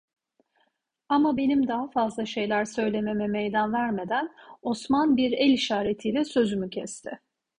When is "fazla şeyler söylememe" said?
1.87-3.27